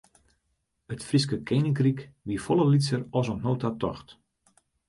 It 0.95 1.03
Fryske 1.09 1.39
keninkryk 1.51 2.01
wie 2.31 2.41
folle 2.47 2.65
lytser 2.73 3.07
as 3.19 3.29
oant 3.31 3.45
no 3.45 3.53
ta 3.61 3.69
tocht. 3.81 4.09